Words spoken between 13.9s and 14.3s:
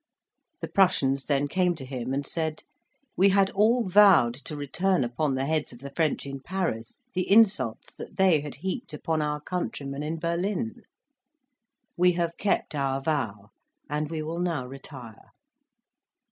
and we